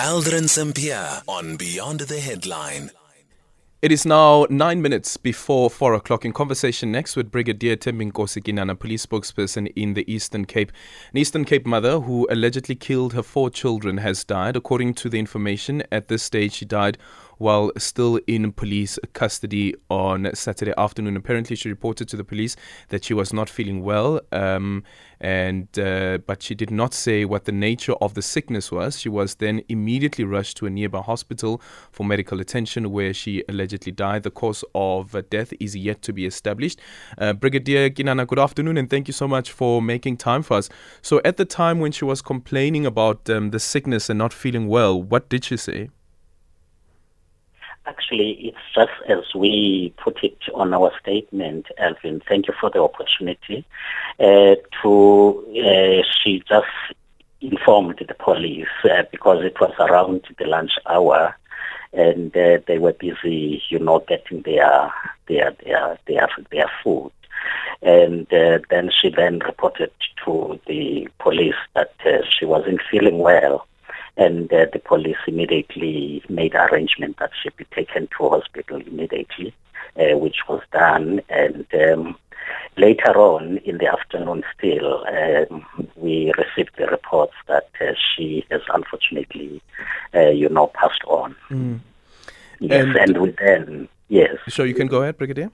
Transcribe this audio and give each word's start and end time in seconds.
Aldrin 0.00 0.48
Sampear 0.48 1.22
on 1.26 1.56
Beyond 1.56 2.02
the 2.02 2.20
Headline. 2.20 2.92
It 3.82 3.90
is 3.90 4.06
now 4.06 4.46
nine 4.48 4.80
minutes 4.80 5.16
before 5.16 5.68
four 5.68 5.92
o'clock. 5.94 6.24
In 6.24 6.32
conversation 6.32 6.92
next 6.92 7.16
with 7.16 7.32
Brigadier 7.32 7.76
Thembinkosi 7.76 8.40
Kinana, 8.44 8.78
police 8.78 9.04
spokesperson 9.04 9.72
in 9.74 9.94
the 9.94 10.08
Eastern 10.12 10.44
Cape. 10.44 10.70
An 11.12 11.18
Eastern 11.18 11.44
Cape 11.44 11.66
mother 11.66 11.98
who 11.98 12.28
allegedly 12.30 12.76
killed 12.76 13.12
her 13.12 13.24
four 13.24 13.50
children 13.50 13.96
has 13.96 14.22
died. 14.22 14.54
According 14.54 14.94
to 14.94 15.08
the 15.08 15.18
information, 15.18 15.82
at 15.90 16.06
this 16.06 16.22
stage, 16.22 16.52
she 16.52 16.64
died 16.64 16.96
while 17.38 17.72
still 17.78 18.20
in 18.26 18.52
police 18.52 18.98
custody 19.12 19.74
on 19.88 20.30
Saturday 20.34 20.74
afternoon. 20.76 21.16
Apparently, 21.16 21.56
she 21.56 21.68
reported 21.68 22.08
to 22.08 22.16
the 22.16 22.24
police 22.24 22.56
that 22.88 23.04
she 23.04 23.14
was 23.14 23.32
not 23.32 23.48
feeling 23.48 23.82
well, 23.82 24.20
um, 24.32 24.82
and 25.20 25.78
uh, 25.78 26.18
but 26.26 26.42
she 26.42 26.54
did 26.54 26.70
not 26.70 26.94
say 26.94 27.24
what 27.24 27.44
the 27.44 27.52
nature 27.52 27.94
of 27.94 28.14
the 28.14 28.22
sickness 28.22 28.70
was. 28.70 29.00
She 29.00 29.08
was 29.08 29.36
then 29.36 29.62
immediately 29.68 30.24
rushed 30.24 30.56
to 30.58 30.66
a 30.66 30.70
nearby 30.70 31.00
hospital 31.00 31.60
for 31.90 32.04
medical 32.04 32.40
attention, 32.40 32.90
where 32.90 33.14
she 33.14 33.42
allegedly 33.48 33.92
died. 33.92 34.22
The 34.22 34.30
cause 34.30 34.64
of 34.74 35.16
death 35.30 35.52
is 35.58 35.74
yet 35.74 36.02
to 36.02 36.12
be 36.12 36.26
established. 36.26 36.80
Uh, 37.16 37.32
Brigadier 37.32 37.90
Kinana, 37.90 38.26
good 38.26 38.38
afternoon, 38.38 38.76
and 38.76 38.90
thank 38.90 39.08
you 39.08 39.14
so 39.14 39.26
much 39.26 39.50
for 39.50 39.80
making 39.80 40.16
time 40.16 40.42
for 40.42 40.56
us. 40.56 40.68
So, 41.02 41.20
at 41.24 41.36
the 41.36 41.44
time 41.44 41.80
when 41.80 41.92
she 41.92 42.04
was 42.04 42.22
complaining 42.22 42.86
about 42.86 43.28
um, 43.30 43.50
the 43.50 43.60
sickness 43.60 44.10
and 44.10 44.18
not 44.18 44.32
feeling 44.32 44.68
well, 44.68 45.00
what 45.00 45.28
did 45.28 45.44
she 45.44 45.56
say? 45.56 45.90
Actually, 47.88 48.32
it's 48.48 48.66
just 48.74 48.92
as 49.08 49.34
we 49.34 49.94
put 49.96 50.22
it 50.22 50.38
on 50.54 50.74
our 50.74 50.92
statement, 51.00 51.66
Alvin. 51.78 52.20
Thank 52.28 52.46
you 52.46 52.52
for 52.60 52.68
the 52.68 52.82
opportunity. 52.82 53.64
Uh, 54.20 54.56
to 54.82 54.92
uh, 55.66 56.02
she 56.20 56.42
just 56.46 56.66
informed 57.40 57.98
the 58.06 58.14
police 58.14 58.66
uh, 58.84 59.04
because 59.10 59.42
it 59.42 59.58
was 59.58 59.72
around 59.78 60.20
the 60.38 60.44
lunch 60.44 60.72
hour, 60.86 61.34
and 61.94 62.36
uh, 62.36 62.58
they 62.66 62.78
were 62.78 62.92
busy, 62.92 63.62
you 63.70 63.78
know, 63.78 64.00
getting 64.06 64.42
their 64.42 64.92
their 65.26 65.56
their 65.64 65.98
their 66.06 66.28
their 66.50 66.70
food. 66.84 67.10
And 67.80 68.30
uh, 68.34 68.58
then 68.68 68.90
she 68.90 69.08
then 69.08 69.38
reported 69.38 69.92
to 70.26 70.60
the 70.66 71.08
police 71.20 71.60
that 71.74 71.94
uh, 72.04 72.18
she 72.28 72.44
wasn't 72.44 72.82
feeling 72.90 73.18
well 73.18 73.66
and 74.18 74.52
uh, 74.52 74.66
the 74.72 74.80
police 74.80 75.16
immediately 75.26 76.22
made 76.28 76.54
arrangement 76.54 77.16
that 77.18 77.30
she 77.40 77.50
be 77.50 77.64
taken 77.72 78.08
to 78.18 78.28
hospital 78.28 78.80
immediately, 78.80 79.54
uh, 79.96 80.18
which 80.18 80.38
was 80.48 80.60
done. 80.72 81.20
And 81.28 81.64
um, 81.74 82.16
later 82.76 83.16
on 83.16 83.58
in 83.58 83.78
the 83.78 83.86
afternoon, 83.86 84.42
still 84.56 85.06
um, 85.06 85.64
we 85.94 86.32
received 86.36 86.72
the 86.76 86.88
reports 86.88 87.34
that 87.46 87.68
uh, 87.80 87.92
she 87.94 88.44
has 88.50 88.60
unfortunately, 88.74 89.62
uh, 90.12 90.30
you 90.30 90.48
know, 90.48 90.66
passed 90.66 91.04
on. 91.06 91.36
Mm. 91.48 91.80
Yes, 92.58 92.86
and, 92.86 92.96
and 92.96 93.18
we 93.18 93.30
then 93.38 93.88
yes. 94.08 94.34
So 94.48 94.64
you 94.64 94.74
can 94.74 94.88
go 94.88 95.02
ahead, 95.02 95.16
Brigadier. 95.16 95.52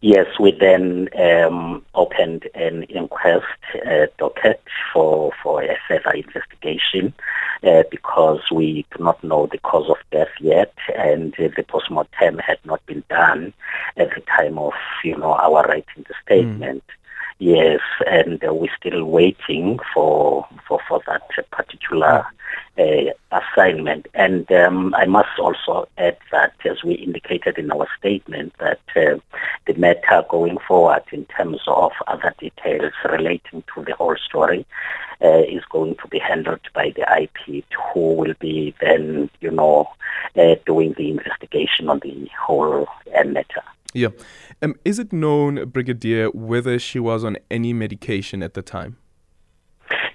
Yes, 0.00 0.26
we 0.40 0.52
then 0.52 1.08
um, 1.18 1.84
opened 1.94 2.48
an 2.54 2.82
inquest 2.84 3.46
uh, 3.86 4.06
docket 4.18 4.62
for, 4.92 5.32
for 5.42 5.62
a 5.62 5.76
further 5.88 6.10
investigation 6.10 7.14
uh, 7.62 7.82
because 7.90 8.40
we 8.50 8.84
do 8.96 9.04
not 9.04 9.22
know 9.22 9.46
the 9.46 9.58
cause 9.58 9.88
of 9.88 9.96
death 10.10 10.34
yet, 10.40 10.74
and 10.96 11.34
uh, 11.38 11.48
the 11.56 11.62
postmortem 11.62 12.38
had 12.38 12.58
not 12.64 12.84
been 12.86 13.04
done 13.08 13.52
at 13.96 14.10
the 14.14 14.20
time 14.22 14.58
of 14.58 14.74
you 15.04 15.16
know 15.16 15.32
our 15.32 15.64
writing 15.66 16.04
the 16.08 16.14
statement. 16.22 16.82
Mm. 16.86 16.92
Yes, 17.38 17.80
and 18.06 18.42
uh, 18.42 18.54
we're 18.54 18.74
still 18.78 19.04
waiting 19.04 19.78
for 19.92 20.46
for 20.66 20.80
for 20.88 21.02
that 21.06 21.28
particular 21.50 22.24
uh, 22.78 23.12
assignment. 23.32 24.06
And 24.14 24.50
um, 24.52 24.94
I 24.94 25.06
must 25.06 25.38
also 25.38 25.88
add 25.98 26.16
that, 26.32 26.54
as 26.64 26.82
we 26.84 26.94
indicated 26.94 27.58
in 27.58 27.70
our 27.70 27.86
statement, 27.98 28.54
that 28.58 28.80
uh, 28.94 29.18
the 29.66 29.74
matter 29.76 30.24
going 30.28 30.58
forward 30.66 31.02
in 31.12 31.24
terms 31.26 31.60
of 31.66 31.92
other 32.06 32.34
details 32.38 32.92
relating 33.04 33.64
to 33.74 33.84
the 33.84 33.94
whole 33.94 34.16
story 34.16 34.66
uh, 35.22 35.42
is 35.42 35.64
going 35.70 35.96
to 35.96 36.08
be 36.08 36.18
handled 36.18 36.60
by 36.74 36.92
the 36.94 37.06
IP, 37.20 37.64
who 37.92 38.14
will 38.14 38.34
be 38.40 38.74
then, 38.80 39.30
you 39.40 39.50
know, 39.50 39.88
uh, 40.36 40.54
doing 40.66 40.94
the 40.96 41.10
investigation 41.10 41.88
on 41.88 42.00
the 42.00 42.28
whole 42.40 42.86
uh, 43.18 43.24
matter. 43.24 43.62
Yeah. 43.92 44.08
Um, 44.62 44.74
is 44.84 44.98
it 44.98 45.12
known, 45.12 45.66
Brigadier, 45.70 46.28
whether 46.30 46.78
she 46.78 46.98
was 46.98 47.24
on 47.24 47.38
any 47.50 47.72
medication 47.72 48.42
at 48.42 48.54
the 48.54 48.62
time? 48.62 48.96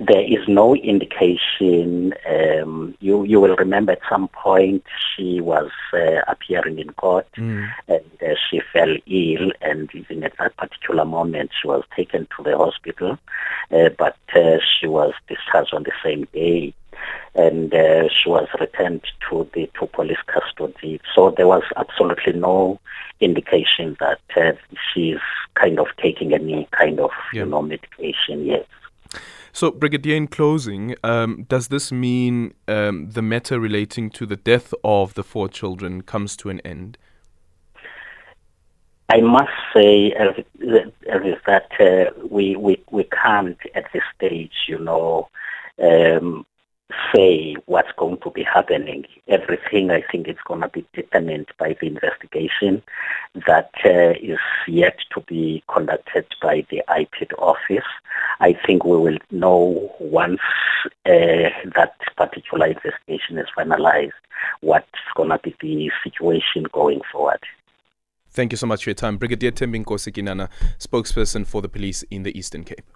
There 0.08 0.22
is 0.22 0.48
no 0.48 0.76
indication. 0.76 2.14
Um, 2.28 2.96
you 3.00 3.24
you 3.24 3.40
will 3.40 3.56
remember 3.56 3.92
at 3.92 4.02
some 4.10 4.28
point 4.30 4.84
she 5.16 5.40
was 5.42 5.70
uh, 5.94 6.22
appearing 6.28 6.80
in 6.80 6.90
court 6.94 7.28
mm. 7.38 7.70
and 7.88 8.06
uh, 8.22 8.36
she 8.50 8.62
fell 8.74 8.96
ill, 9.06 9.52
and 9.62 9.90
even 9.94 10.24
at 10.24 10.38
that 10.40 10.58
particular 10.58 11.06
moment 11.06 11.52
she 11.60 11.68
was 11.68 11.84
taken 11.96 12.28
to 12.36 12.44
the 12.44 12.58
hospital, 12.58 13.20
uh, 13.72 13.90
but 13.98 14.18
uh, 14.36 14.58
she 14.74 14.88
was 14.88 15.14
discharged 15.28 15.74
on 15.74 15.84
the 15.84 15.94
same 16.04 16.28
day 16.34 16.74
and 17.36 17.74
uh, 17.74 18.10
she 18.10 18.30
was 18.30 18.48
returned 18.60 19.04
to 19.30 19.50
the 19.54 19.70
to 19.80 19.86
police 19.88 20.22
custody. 20.28 21.00
So 21.14 21.32
there 21.32 21.48
was 21.48 21.64
absolutely 21.78 22.34
no 22.34 22.80
indication 23.20 23.96
that 24.00 24.20
uh, 24.36 24.54
she's 24.92 25.20
kind 25.56 25.80
of 25.80 25.88
taking 26.02 26.34
any 26.34 26.68
kind 26.72 27.00
of 27.00 27.12
yeah. 27.34 27.44
you 27.44 27.50
know 27.50 27.62
medication 27.62 28.46
yet. 28.46 28.68
So, 29.54 29.72
Brigadier, 29.72 30.16
in 30.16 30.28
closing, 30.28 30.96
um, 31.04 31.46
does 31.48 31.68
this 31.68 31.92
mean 31.92 32.54
um, 32.68 33.10
the 33.12 33.22
matter 33.22 33.60
relating 33.60 34.10
to 34.12 34.26
the 34.26 34.38
death 34.38 34.74
of 34.84 35.14
the 35.14 35.24
four 35.24 35.50
children 35.50 36.02
comes 36.02 36.38
to 36.38 36.50
an 36.50 36.62
end? 36.62 36.98
I 39.10 39.20
must 39.20 39.52
say, 39.76 40.14
Elvis, 40.18 41.38
that 41.46 41.70
uh, 41.80 42.12
we, 42.30 42.56
we, 42.56 42.82
we 42.92 43.04
can't 43.04 43.58
at 43.76 43.86
this 43.92 44.04
stage, 44.16 44.54
you 44.70 44.80
know, 44.80 45.28
um, 45.84 46.46
say 47.14 47.56
what's 47.66 47.92
going 47.98 48.18
to 48.20 48.30
be 48.32 48.44
happening. 48.44 49.06
Everything, 49.28 49.92
I 49.92 50.04
think, 50.12 50.28
is 50.28 50.38
going 50.46 50.62
to 50.62 50.68
be 50.70 50.86
determined 50.94 51.48
by 51.58 51.76
the 51.80 51.88
investigation 51.88 52.82
that 53.48 53.72
uh, 53.86 54.14
is 54.22 54.40
yet 54.68 54.98
to 55.14 55.22
be 55.22 55.64
conducted 55.72 56.26
by 56.42 56.66
the 56.70 56.82
IPID 56.90 57.34
office. 57.38 57.88
I 58.40 58.54
think 58.66 58.84
we 58.84 58.98
will 58.98 59.18
know 59.32 59.94
once 60.00 60.42
uh, 61.06 61.50
that 61.76 61.96
particular 62.18 62.68
investigation 62.68 63.38
is 63.38 63.48
finalized 63.58 64.12
what's 64.62 64.88
going 65.16 65.30
to 65.30 65.40
be 65.40 65.56
the 65.62 65.92
situation 66.04 66.64
going 66.72 67.02
forward. 67.12 67.40
Thank 68.30 68.54
you 68.54 68.58
so 68.58 68.66
much 68.66 68.84
for 68.84 68.92
your 68.92 68.96
time. 68.96 69.18
Brigadier 69.18 69.52
Thembinkosi 69.52 70.14
Kinana, 70.14 70.50
spokesperson 70.80 71.46
for 71.46 71.62
the 71.62 71.70
police 71.70 72.04
in 72.04 72.24
the 72.24 72.38
Eastern 72.38 72.64
Cape. 72.64 72.90